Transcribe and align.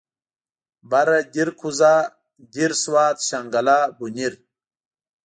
بره 0.89 1.17
دير 1.33 1.49
کوزه 1.59 1.93
دير 2.53 2.71
سوات 2.83 3.17
شانګله 3.27 3.77
بونير 3.97 4.33